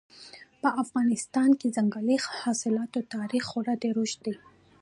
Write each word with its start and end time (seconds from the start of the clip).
په 0.61 0.69
افغانستان 0.83 1.49
کې 1.59 1.65
د 1.69 1.73
ځنګلي 1.77 2.17
حاصلاتو 2.41 2.99
تاریخ 3.13 3.43
خورا 3.51 3.73
ډېر 3.83 3.95
اوږد 3.99 4.19
دی. 4.25 4.35